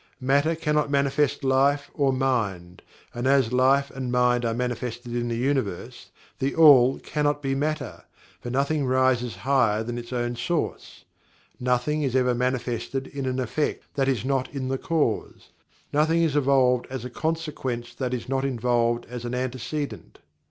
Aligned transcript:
Matter 0.19 0.55
cannot 0.55 0.89
manifest 0.89 1.43
Life 1.43 1.91
or 1.93 2.11
Mind, 2.11 2.81
and 3.13 3.27
as 3.27 3.53
Life 3.53 3.91
and 3.91 4.11
Mind 4.11 4.43
are 4.45 4.53
manifested 4.55 5.13
in 5.15 5.27
the 5.27 5.37
Universe, 5.37 6.09
THE 6.39 6.55
ALL 6.55 6.97
cannot 6.97 7.43
be 7.43 7.53
Matter, 7.53 8.05
for 8.39 8.49
nothing 8.49 8.87
rises 8.87 9.35
higher 9.45 9.83
than 9.83 9.99
its 9.99 10.11
own 10.11 10.35
source 10.35 11.05
nothing 11.59 12.01
is 12.01 12.15
ever 12.15 12.33
manifested 12.33 13.05
in 13.05 13.27
an 13.27 13.39
effect 13.39 13.83
that 13.93 14.07
is 14.07 14.25
not 14.25 14.51
in 14.51 14.69
the 14.69 14.79
cause 14.79 15.49
nothing 15.93 16.23
is 16.23 16.35
evolved 16.35 16.87
as 16.89 17.05
a 17.05 17.09
consequent 17.11 17.97
that 17.99 18.11
is 18.11 18.27
not 18.27 18.43
involved 18.43 19.05
as 19.07 19.23
an 19.23 19.35
antecedent. 19.35 20.17